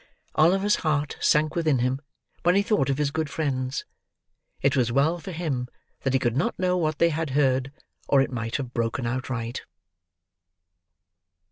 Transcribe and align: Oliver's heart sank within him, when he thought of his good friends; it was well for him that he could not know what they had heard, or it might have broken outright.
Oliver's 0.33 0.77
heart 0.77 1.15
sank 1.19 1.53
within 1.55 1.77
him, 1.77 2.01
when 2.41 2.55
he 2.55 2.63
thought 2.63 2.89
of 2.89 2.97
his 2.97 3.11
good 3.11 3.29
friends; 3.29 3.85
it 4.59 4.75
was 4.75 4.91
well 4.91 5.19
for 5.19 5.31
him 5.31 5.67
that 5.99 6.13
he 6.13 6.17
could 6.17 6.35
not 6.35 6.57
know 6.57 6.75
what 6.75 6.97
they 6.97 7.09
had 7.09 7.29
heard, 7.37 7.71
or 8.07 8.19
it 8.19 8.31
might 8.31 8.55
have 8.55 8.73
broken 8.73 9.05
outright. 9.05 9.61